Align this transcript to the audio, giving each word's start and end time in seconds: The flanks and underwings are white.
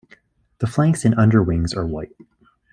The 0.57 0.65
flanks 0.65 1.05
and 1.05 1.13
underwings 1.13 1.75
are 1.75 1.85
white. 1.85 2.15